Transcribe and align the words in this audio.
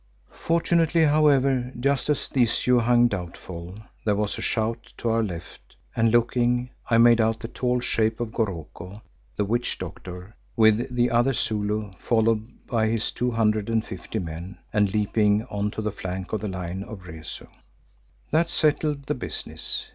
Fortunately, 0.47 1.03
however, 1.05 1.71
just 1.79 2.09
as 2.09 2.27
the 2.27 2.41
issue 2.41 2.79
hung 2.79 3.07
doubtful, 3.07 3.75
there 4.03 4.15
was 4.15 4.35
a 4.35 4.41
shout 4.41 4.91
to 4.97 5.09
our 5.11 5.21
left 5.21 5.75
and 5.95 6.09
looking, 6.09 6.71
I 6.89 6.97
made 6.97 7.21
out 7.21 7.39
the 7.39 7.47
tall 7.47 7.79
shape 7.81 8.19
of 8.19 8.31
Goroko, 8.31 9.03
the 9.35 9.45
witch 9.45 9.77
doctor, 9.77 10.35
with 10.55 10.95
the 10.95 11.11
other 11.11 11.33
Zulu, 11.33 11.91
followed 11.99 12.65
by 12.65 12.87
his 12.87 13.11
two 13.11 13.29
hundred 13.29 13.69
and 13.69 13.85
fifty 13.85 14.17
men, 14.17 14.57
and 14.73 14.91
leaping 14.91 15.45
on 15.51 15.69
to 15.69 15.83
the 15.83 15.91
flank 15.91 16.33
of 16.33 16.41
the 16.41 16.47
line 16.47 16.81
of 16.81 17.05
Rezu. 17.05 17.45
That 18.31 18.49
settled 18.49 19.03
the 19.05 19.13
business. 19.13 19.87